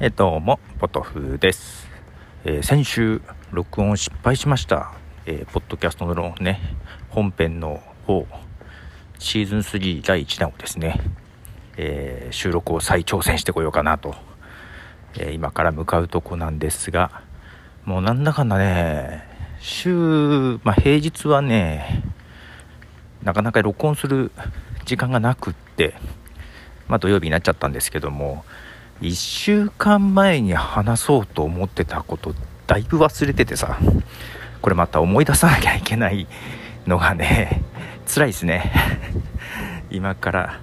[0.00, 1.86] えどうも、ポトフです。
[2.44, 4.90] えー先週、録音失敗しました。
[5.24, 6.60] えーポッドキャストのね、
[7.10, 8.26] 本編の方、
[9.20, 11.00] シーズン3第1弾をですね、
[11.76, 14.16] えー収録を再挑戦してこようかなと、
[15.16, 17.22] え今から向かうとこなんですが、
[17.84, 19.22] もうなんだかんだね、
[19.60, 22.02] 週、まあ、平日はね、
[23.22, 24.32] なかなか録音する
[24.86, 25.94] 時間がなくって、
[26.88, 28.44] まあ、土曜日になっちゃったんですけども、
[29.00, 32.34] 1週間前に話そうと思ってたこと
[32.66, 33.78] だいぶ忘れててさ。
[34.64, 36.26] これまた思い出さなきゃいけない
[36.86, 37.60] のがね
[38.08, 38.72] 辛いですね。
[39.92, 40.60] 今から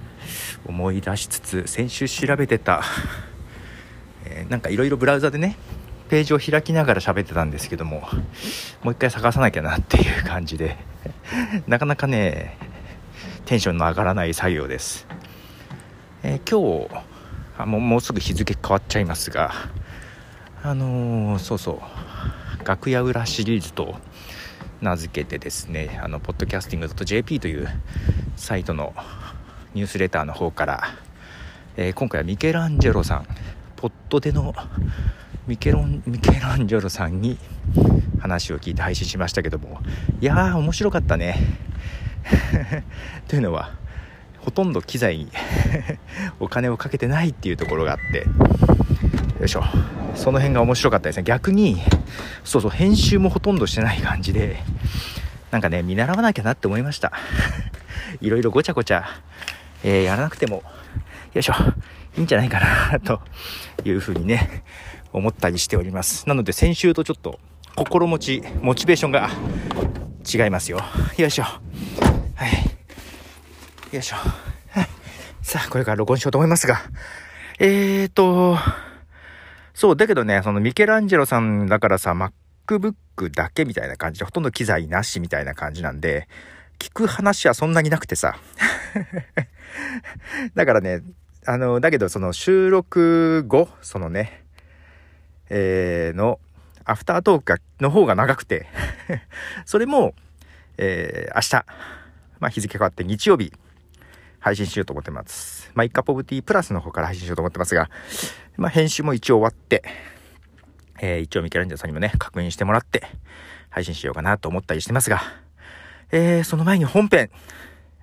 [0.66, 2.82] 思い出しつつ先週調べてた、
[4.24, 5.56] えーなんかいろいろブラウザでね
[6.08, 8.08] ページを開きながら喋ってたんですけども
[8.82, 10.76] もう一回探さなきゃなっていう感じで
[11.68, 12.58] なかなかね
[13.44, 15.06] テンションの上がらない作業です、
[16.24, 17.11] えー今日
[17.62, 19.52] あもうもうすぐ日付変わっちゃいますが
[20.62, 22.66] あのーそうそう。
[22.66, 23.96] 楽屋裏シリーズと
[24.80, 27.68] 名付けてですねあのポッドキャスティング .jp という
[28.36, 28.94] サイトの
[29.74, 30.82] ニュースレターの方から、
[31.76, 33.26] えー今回はミケランジェロさん
[33.76, 34.54] ポッドでの
[35.46, 37.38] ミケロンミケランジェロさんに
[38.20, 39.80] 話を聞いて配信しましたけども
[40.20, 41.36] いやー面白かったね。
[43.26, 43.72] というのは
[44.44, 45.28] ほとんど機材に
[46.40, 48.26] お金をかけてないっていうところがあって。
[49.42, 49.64] よいしょ。
[50.14, 51.24] その辺が面白かったですね。
[51.24, 51.82] 逆に
[52.44, 54.62] そうそう編集もほとんどしてない感じで
[55.50, 57.12] なんかね見習わなきゃなって思いました。
[58.20, 59.04] いろいろごちゃごちゃ、
[59.82, 60.62] えーやらなくても
[61.34, 61.54] よいしょ。
[62.16, 62.60] いいんじゃないか
[62.92, 63.20] なと
[63.84, 64.62] いうふうにね
[65.12, 66.28] 思ったりしております。
[66.28, 67.40] なので先週とちょっと
[67.74, 69.30] 心持ちモチベーションが
[70.32, 70.80] 違いますよ。
[71.16, 71.42] よいしょ。
[71.42, 71.50] は
[72.46, 72.71] い。
[73.92, 74.16] よいしょ。
[75.44, 76.80] さあ、これから録音しようと思いますが。
[77.58, 78.56] えーと、
[79.74, 86.26] そう、だけどね、そのミケランジェロさんだからさ、MacBook だけみたいな感じで、ほとんど機材なしみたいな感じなんで、
[86.78, 88.38] 聞く話はそんなになくてさ。
[90.56, 91.02] だからね、
[91.44, 94.42] あの、だけどその収録後、そのね、
[95.50, 96.40] えー、の、
[96.86, 98.68] アフタートークの方が長くて、
[99.66, 100.14] それも、
[100.78, 101.66] えー、明日、
[102.40, 103.52] まあ、日付変わって日曜日、
[104.42, 105.70] 配信しようと思ってます。
[105.74, 107.88] まあ、イカポブティプラスの方から配信しようと思ってますが、
[108.56, 109.84] まあ、編集も一応終わって、
[111.00, 113.06] えー一応ミケランジェロさんにもね、確認してもらって、
[113.70, 115.22] 配信しようかなと思ったりしてますが、
[116.10, 117.30] えーその前に本編、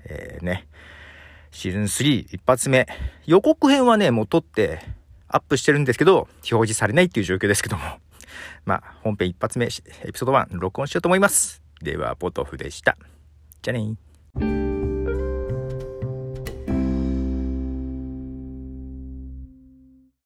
[0.06, 0.68] えーね、
[1.52, 2.88] シーズン3一発目、
[3.26, 4.80] 予告編はね、もう撮って
[5.28, 7.84] アップしてるんですけど、表示されないっていう状況ですけども、
[8.66, 11.62] まあ、本編一発目、エピソード1、録音しようと思います。
[11.82, 12.98] では、ポトフでした。
[13.62, 14.79] じゃあねー。